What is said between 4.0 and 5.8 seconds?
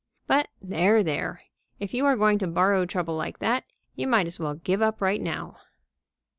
might as well give up right now.